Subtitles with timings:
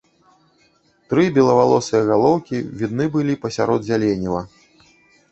[1.11, 4.41] Тры белавалосыя галоўкі відны былі пасярод зяленіва.